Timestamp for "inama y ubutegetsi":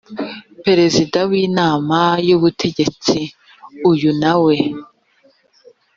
1.45-3.17